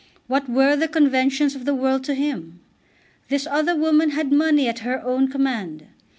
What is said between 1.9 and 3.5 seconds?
to him? This